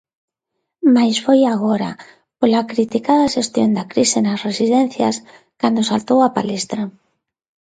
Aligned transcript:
Mais 0.95 1.15
foi 1.25 1.39
agora, 1.53 1.91
pola 2.39 2.67
criticada 2.71 3.31
xestión 3.35 3.69
da 3.77 3.87
crise 3.91 4.19
nas 4.21 4.43
residencias, 4.47 5.15
cando 5.61 5.87
saltou 5.89 6.19
á 6.27 6.29
palestra. 6.37 6.81